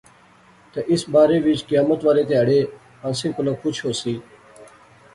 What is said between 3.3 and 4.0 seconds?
کولا پچھ